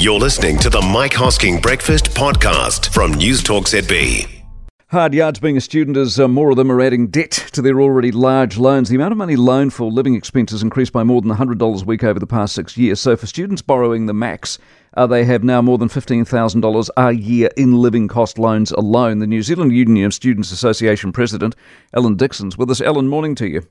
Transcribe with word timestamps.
You're 0.00 0.20
listening 0.20 0.58
to 0.58 0.70
the 0.70 0.80
Mike 0.80 1.10
Hosking 1.10 1.60
Breakfast 1.60 2.10
Podcast 2.10 2.92
from 2.94 3.14
News 3.14 3.42
Talk 3.42 3.64
ZB. 3.64 4.44
Hard 4.90 5.12
yards 5.12 5.40
being 5.40 5.56
a 5.56 5.60
student 5.60 5.96
as 5.96 6.20
uh, 6.20 6.28
more 6.28 6.50
of 6.50 6.56
them 6.56 6.70
are 6.70 6.80
adding 6.80 7.08
debt 7.08 7.32
to 7.32 7.60
their 7.60 7.80
already 7.80 8.12
large 8.12 8.58
loans. 8.58 8.88
The 8.88 8.94
amount 8.94 9.10
of 9.10 9.18
money 9.18 9.34
loaned 9.34 9.74
for 9.74 9.90
living 9.90 10.14
expenses 10.14 10.62
increased 10.62 10.92
by 10.92 11.02
more 11.02 11.20
than 11.20 11.32
$100 11.32 11.82
a 11.82 11.84
week 11.84 12.04
over 12.04 12.20
the 12.20 12.28
past 12.28 12.54
six 12.54 12.76
years. 12.78 13.00
So 13.00 13.16
for 13.16 13.26
students 13.26 13.60
borrowing 13.60 14.06
the 14.06 14.14
max, 14.14 14.60
uh, 14.96 15.08
they 15.08 15.24
have 15.24 15.42
now 15.42 15.60
more 15.60 15.78
than 15.78 15.88
$15,000 15.88 16.90
a 16.96 17.12
year 17.12 17.50
in 17.56 17.82
living 17.82 18.06
cost 18.06 18.38
loans 18.38 18.70
alone. 18.70 19.18
The 19.18 19.26
New 19.26 19.42
Zealand 19.42 19.72
Union 19.72 20.06
of 20.06 20.14
Students 20.14 20.52
Association 20.52 21.10
President, 21.10 21.56
Ellen 21.92 22.14
Dixon's 22.14 22.56
with 22.56 22.70
us. 22.70 22.80
Ellen, 22.80 23.08
morning 23.08 23.34
to 23.34 23.48
you. 23.48 23.62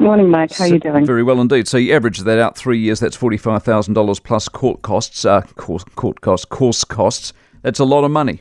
Morning, 0.00 0.30
Mike. 0.30 0.52
How 0.52 0.64
are 0.64 0.68
you 0.68 0.78
doing? 0.78 1.04
Very 1.04 1.24
well 1.24 1.40
indeed. 1.40 1.66
So 1.66 1.76
you 1.76 1.92
average 1.94 2.20
that 2.20 2.38
out 2.38 2.56
three 2.56 2.78
years. 2.78 3.00
That's 3.00 3.16
forty-five 3.16 3.64
thousand 3.64 3.94
dollars 3.94 4.20
plus 4.20 4.48
court 4.48 4.82
costs, 4.82 5.24
uh, 5.24 5.42
course, 5.56 5.82
court 5.96 6.20
costs, 6.20 6.44
course 6.44 6.84
costs. 6.84 7.32
That's 7.62 7.80
a 7.80 7.84
lot 7.84 8.04
of 8.04 8.12
money. 8.12 8.40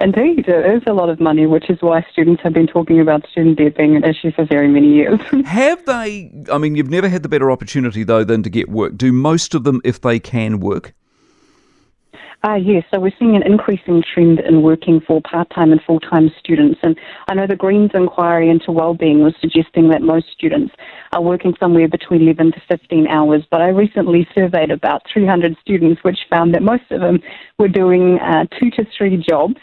Indeed, 0.00 0.48
it 0.48 0.76
is 0.76 0.82
a 0.86 0.92
lot 0.92 1.10
of 1.10 1.20
money, 1.20 1.46
which 1.46 1.68
is 1.68 1.82
why 1.82 2.04
students 2.10 2.42
have 2.42 2.54
been 2.54 2.66
talking 2.66 3.00
about 3.00 3.26
student 3.30 3.58
debt 3.58 3.76
being 3.76 3.94
an 3.94 4.02
issue 4.02 4.32
for 4.32 4.46
very 4.46 4.66
many 4.66 4.88
years. 4.88 5.20
have 5.44 5.84
they? 5.84 6.32
I 6.50 6.58
mean, 6.58 6.74
you've 6.74 6.90
never 6.90 7.08
had 7.08 7.22
the 7.22 7.28
better 7.28 7.50
opportunity 7.50 8.02
though 8.02 8.24
than 8.24 8.42
to 8.42 8.50
get 8.50 8.70
work. 8.70 8.96
Do 8.96 9.12
most 9.12 9.54
of 9.54 9.64
them, 9.64 9.80
if 9.84 10.00
they 10.00 10.18
can 10.18 10.58
work? 10.58 10.94
Uh, 12.42 12.54
yes, 12.54 12.82
so 12.90 12.98
we're 12.98 13.12
seeing 13.18 13.36
an 13.36 13.42
increasing 13.42 14.02
trend 14.14 14.40
in 14.40 14.62
working 14.62 14.98
for 15.06 15.20
part-time 15.20 15.72
and 15.72 15.82
full-time 15.82 16.30
students. 16.38 16.80
And 16.82 16.98
I 17.28 17.34
know 17.34 17.46
the 17.46 17.54
Greens 17.54 17.90
inquiry 17.92 18.48
into 18.48 18.72
well-being 18.72 19.22
was 19.22 19.34
suggesting 19.42 19.90
that 19.90 20.00
most 20.00 20.26
students 20.32 20.74
are 21.12 21.20
working 21.20 21.54
somewhere 21.60 21.86
between 21.86 22.22
11 22.22 22.52
to 22.52 22.62
15 22.66 23.08
hours. 23.08 23.42
But 23.50 23.60
I 23.60 23.68
recently 23.68 24.26
surveyed 24.34 24.70
about 24.70 25.02
300 25.12 25.54
students, 25.60 26.02
which 26.02 26.16
found 26.30 26.54
that 26.54 26.62
most 26.62 26.84
of 26.90 27.02
them 27.02 27.20
were 27.58 27.68
doing 27.68 28.18
uh, 28.20 28.46
two 28.58 28.70
to 28.70 28.86
three 28.96 29.22
jobs 29.28 29.56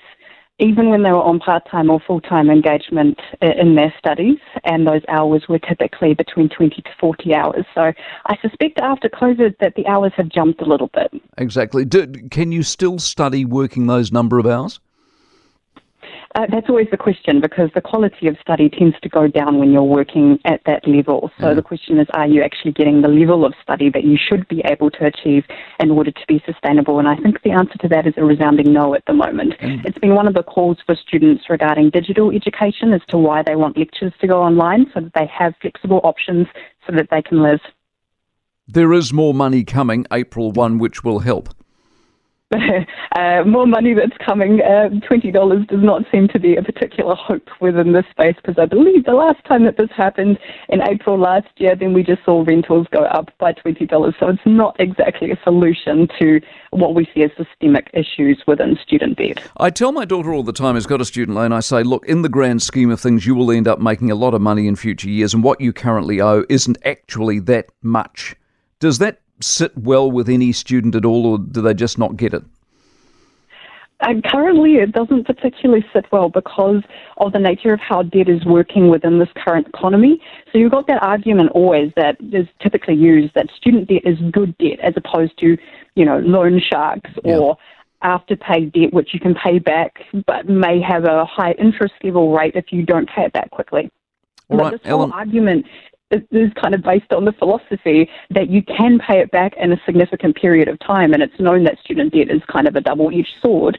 even 0.60 0.90
when 0.90 1.04
they 1.04 1.12
were 1.12 1.24
on 1.24 1.40
part-time 1.40 1.90
or 1.90 2.00
full-time 2.00 2.50
engagement 2.50 3.20
in 3.42 3.76
their 3.76 3.94
studies, 3.98 4.38
and 4.64 4.88
those 4.88 5.02
hours 5.08 5.46
were 5.48 5.60
typically 5.60 6.14
between 6.14 6.50
20 6.50 6.82
to 6.82 6.90
40 7.00 7.36
hours. 7.36 7.66
So 7.76 7.94
I 8.26 8.38
suspect 8.42 8.80
after 8.80 9.08
COVID 9.10 9.56
that 9.60 9.76
the 9.76 9.86
hours 9.86 10.14
have 10.18 10.30
jumped 10.30 10.62
a 10.62 10.66
little 10.66 10.90
bit. 10.94 11.14
Exactly. 11.38 11.86
Do, 11.86 12.08
can 12.32 12.52
you 12.52 12.64
still 12.64 12.98
study 12.98 13.46
working 13.46 13.88
those 13.88 14.12
number 14.12 14.40
of 14.40 14.48
hours? 14.48 14.80
Uh, 16.38 16.46
that's 16.52 16.70
always 16.70 16.86
the 16.92 16.98
question 16.98 17.42
because 17.42 17.72
the 17.74 17.82
quality 17.82 18.28
of 18.28 18.38
study 18.40 18.70
tends 18.70 18.96
to 19.02 19.10
go 19.10 19.28
down 19.28 19.58
when 19.58 19.72
you're 19.72 19.82
working 19.82 20.38
at 20.46 20.62
that 20.68 20.88
level. 20.88 21.32
So 21.40 21.48
mm. 21.48 21.56
the 21.56 21.64
question 21.64 21.98
is, 21.98 22.06
are 22.14 22.28
you 22.28 22.44
actually 22.44 22.74
getting 22.74 23.02
the 23.02 23.08
level 23.08 23.44
of 23.44 23.56
study 23.60 23.90
that 23.90 24.04
you 24.04 24.20
should 24.20 24.48
be 24.48 24.62
able 24.66 24.92
to 24.92 25.06
achieve 25.08 25.46
in 25.80 25.90
order 25.90 26.12
to 26.12 26.22
be 26.28 26.40
sustainable? 26.46 27.00
And 27.00 27.08
I 27.08 27.16
think 27.16 27.42
the 27.42 27.50
answer 27.50 27.76
to 27.80 27.88
that 27.88 28.06
is 28.06 28.14
a 28.18 28.24
resounding 28.24 28.72
no 28.72 28.94
at 28.94 29.04
the 29.08 29.14
moment. 29.14 29.56
Mm. 29.60 29.84
It's 29.84 29.98
been 29.98 30.14
one 30.14 30.28
of 30.28 30.36
the 30.36 30.44
calls 30.44 30.78
for 30.86 30.96
students 30.96 31.46
regarding 31.50 31.90
digital 31.90 32.30
education 32.30 32.94
as 32.94 33.02
to 33.08 33.18
why 33.18 33.42
they 33.42 33.56
want 33.56 33.76
lectures 33.76 34.14
to 34.22 34.28
go 34.28 34.44
online 34.44 34.86
so 34.94 35.00
that 35.00 35.14
they 35.16 35.26
have 35.36 35.56
flexible 35.60 36.02
options 36.04 36.46
so 36.86 36.94
that 36.96 37.08
they 37.10 37.24
can 37.24 37.42
live. 37.42 37.62
There 38.68 38.94
is 38.94 39.12
more 39.12 39.34
money 39.34 39.64
coming 39.64 40.06
April 40.12 40.52
1, 40.52 40.78
which 40.78 41.04
will 41.04 41.20
help. 41.20 41.50
uh, 43.18 43.44
more 43.46 43.68
money 43.68 43.94
that's 43.94 44.16
coming. 44.26 44.62
Uh, 44.62 44.88
Twenty 45.06 45.32
dollars 45.32 45.66
does 45.68 45.84
not 45.84 46.04
seem 46.10 46.30
to 46.30 46.40
be 46.40 46.56
a 46.56 46.64
particular 46.64 47.14
hope 47.14 47.50
within 47.60 47.92
this 47.92 48.06
space 48.10 48.36
because 48.38 48.58
I 48.58 48.66
believe 48.66 49.04
the 49.04 49.14
last 49.14 49.44
time 49.46 49.66
that 49.66 49.76
this 49.76 49.90
happened 49.96 50.40
in 50.70 50.82
April 50.82 51.20
last 51.20 51.48
year, 51.58 51.76
then 51.76 51.94
we 51.94 52.04
just 52.04 52.24
saw 52.24 52.46
rentals 52.48 52.88
go 52.92 53.04
up 53.04 53.32
by 53.38 53.52
twenty 53.52 53.86
dollars. 53.86 54.16
So 54.18 54.30
it's 54.30 54.40
not 54.46 54.78
exactly 54.80 55.30
a 55.32 55.40
solution 55.44 56.08
to 56.20 56.40
what 56.72 56.96
we 56.96 57.06
see 57.14 57.24
as 57.24 57.32
systemic 57.36 57.90
issues 57.94 58.42
within 58.48 58.78
student 58.82 59.18
debt. 59.18 59.44
I 59.58 59.70
tell 59.70 59.92
my 59.92 60.06
daughter 60.06 60.34
all 60.34 60.44
the 60.44 60.54
time 60.54 60.76
who's 60.76 60.86
got 60.86 61.02
a 61.02 61.06
student 61.06 61.36
loan, 61.36 61.52
I 61.52 61.60
say, 61.60 61.84
look, 61.84 62.06
in 62.08 62.22
the 62.22 62.30
grand 62.30 62.62
scheme 62.62 62.92
of 62.92 63.02
things, 63.02 63.26
you 63.26 63.36
will 63.36 63.52
end 63.52 63.68
up 63.68 63.80
making 63.80 64.10
a 64.10 64.16
lot 64.16 64.34
of 64.34 64.42
money 64.42 64.68
in 64.68 64.78
future 64.78 65.10
years, 65.10 65.34
and 65.34 65.44
what 65.44 65.60
you 65.60 65.74
currently 65.74 66.22
owe 66.22 66.46
isn't 66.48 66.78
actually 66.86 67.40
that 67.40 67.66
much. 67.82 68.36
Does 68.80 69.00
that 69.00 69.20
sit 69.42 69.78
well 69.78 70.10
with 70.10 70.30
any 70.30 70.52
student 70.52 70.96
at 70.96 71.06
all, 71.06 71.26
or 71.26 71.38
do 71.38 71.62
they 71.62 71.74
just 71.74 71.98
not 71.98 72.18
get 72.18 72.34
it? 72.34 72.44
Uh, 74.00 74.14
currently, 74.26 74.76
it 74.76 74.92
doesn't 74.92 75.26
particularly 75.26 75.84
sit 75.92 76.06
well 76.12 76.30
because 76.30 76.84
of 77.18 77.34
the 77.34 77.40
nature 77.40 77.74
of 77.74 77.80
how 77.80 78.04
debt 78.04 78.30
is 78.30 78.46
working 78.46 78.90
within 78.90 79.18
this 79.18 79.30
current 79.36 79.68
economy. 79.68 80.22
So 80.52 80.60
you've 80.60 80.72
got 80.72 80.86
that 80.88 81.02
argument 81.02 81.52
always 81.52 81.92
that 81.96 82.16
is 82.32 82.48
typically 82.62 82.94
used 82.94 83.34
that 83.34 83.50
student 83.58 83.88
debt 83.88 84.04
is 84.06 84.20
good 84.32 84.56
debt 84.60 84.80
as 84.82 84.94
opposed 84.96 85.38
to, 85.40 85.58
you 85.96 86.06
know, 86.06 86.20
loan 86.20 86.62
sharks 86.62 87.10
yeah. 87.26 87.38
or 87.38 87.58
afterpay 88.04 88.72
debt, 88.72 88.94
which 88.94 89.16
you 89.16 89.20
can 89.20 89.34
pay 89.34 89.58
back 89.58 90.04
but 90.28 90.48
may 90.48 90.80
have 90.80 91.06
a 91.06 91.26
high 91.26 91.54
interest 91.54 91.96
level 92.04 92.32
rate 92.32 92.56
if 92.56 92.72
you 92.72 92.86
don't 92.86 93.10
pay 93.10 93.24
it 93.24 93.34
back 93.34 93.50
quickly. 93.50 93.90
All 94.50 94.58
but 94.58 94.64
right, 94.64 94.72
this 94.74 94.82
whole 94.92 95.02
Ellen. 95.02 95.12
argument 95.12 95.66
is 96.12 96.52
kind 96.62 96.74
of 96.74 96.82
based 96.82 97.12
on 97.12 97.26
the 97.26 97.34
philosophy 97.34 98.10
that 98.30 98.50
you 98.50 98.64
can 98.64 99.00
pay 99.00 99.20
it 99.20 99.32
back 99.32 99.54
in 99.58 99.72
a 99.72 99.82
significant 99.86 100.36
period 100.36 100.68
of 100.68 100.80
time, 100.80 101.14
and 101.14 101.22
it's 101.22 101.40
known 101.40 101.64
that 101.66 101.80
student 101.80 102.14
debt 102.14 102.30
is 102.30 102.42
kind 102.48 102.68
of 102.68 102.76
a 102.76 102.82
double-edged 102.82 103.36
sword. 103.42 103.78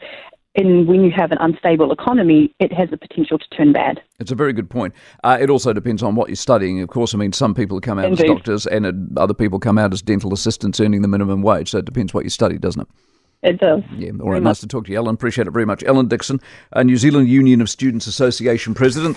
And 0.55 0.88
when 0.88 1.05
you 1.05 1.12
have 1.12 1.31
an 1.31 1.38
unstable 1.41 1.93
economy, 1.93 2.53
it 2.59 2.72
has 2.72 2.91
the 2.91 2.97
potential 2.97 3.38
to 3.38 3.49
turn 3.50 3.72
bad. 3.72 4.03
It's 4.19 4.33
a 4.33 4.34
very 4.34 4.53
good 4.53 4.69
point. 4.69 4.93
Uh, 5.22 5.38
it 5.41 5.50
also 5.50 5.72
depends 5.72 6.03
on 6.03 6.17
what 6.17 6.28
you're 6.28 6.37
studying. 6.37 6.81
Of 6.81 6.88
course, 6.88 7.15
I 7.15 7.19
mean, 7.19 7.33
some 7.33 7.55
people 7.55 7.81
come 7.81 7.99
out 7.99 8.06
Indeed. 8.06 8.25
as 8.25 8.28
doctors, 8.28 8.67
and 8.67 9.17
other 9.17 9.34
people 9.34 9.61
come 9.61 9.78
out 9.78 9.93
as 9.93 10.03
dental 10.03 10.33
assistants 10.33 10.81
earning 10.81 11.03
the 11.03 11.09
minimum 11.09 11.43
wage. 11.43 11.71
So 11.71 11.78
it 11.78 11.84
depends 11.84 12.12
what 12.12 12.25
you 12.25 12.31
study, 12.31 12.59
doesn't 12.59 12.83
it? 12.83 12.88
It 13.41 13.61
does. 13.61 13.83
Yeah, 13.97 14.11
all 14.21 14.31
right. 14.31 14.43
Nice 14.43 14.59
to 14.61 14.67
talk 14.67 14.87
to 14.87 14.91
you, 14.91 14.99
Ellen. 14.99 15.15
Appreciate 15.15 15.47
it 15.47 15.53
very 15.53 15.67
much. 15.67 15.84
Ellen 15.84 16.09
Dixon, 16.09 16.41
New 16.77 16.97
Zealand 16.97 17.28
Union 17.28 17.61
of 17.61 17.71
Students 17.71 18.09
Association 18.09 18.75
President. 18.75 19.17